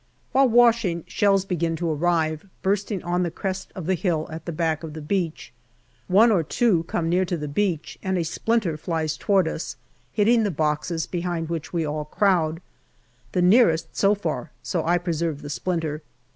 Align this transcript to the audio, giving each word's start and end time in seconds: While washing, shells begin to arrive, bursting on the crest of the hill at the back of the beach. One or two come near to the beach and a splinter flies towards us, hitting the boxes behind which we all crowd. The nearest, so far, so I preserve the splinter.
While 0.31 0.49
washing, 0.49 1.03
shells 1.05 1.45
begin 1.45 1.75
to 1.75 1.91
arrive, 1.91 2.47
bursting 2.63 3.03
on 3.03 3.21
the 3.21 3.29
crest 3.29 3.71
of 3.75 3.85
the 3.85 3.93
hill 3.93 4.27
at 4.31 4.45
the 4.45 4.51
back 4.51 4.81
of 4.83 4.93
the 4.93 4.99
beach. 5.01 5.53
One 6.07 6.31
or 6.31 6.41
two 6.41 6.85
come 6.85 7.07
near 7.07 7.23
to 7.25 7.37
the 7.37 7.47
beach 7.47 7.99
and 8.01 8.17
a 8.17 8.23
splinter 8.23 8.77
flies 8.77 9.15
towards 9.15 9.49
us, 9.49 9.75
hitting 10.11 10.41
the 10.41 10.49
boxes 10.49 11.05
behind 11.05 11.49
which 11.49 11.71
we 11.71 11.85
all 11.85 12.05
crowd. 12.05 12.61
The 13.33 13.43
nearest, 13.43 13.95
so 13.95 14.15
far, 14.15 14.49
so 14.63 14.83
I 14.83 14.97
preserve 14.97 15.43
the 15.43 15.51
splinter. 15.51 16.01